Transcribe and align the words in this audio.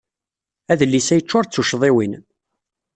Adlis-a 0.71 1.15
yeccuṛ 1.17 1.43
d 1.45 1.49
tuccḍiwin. 1.51 2.13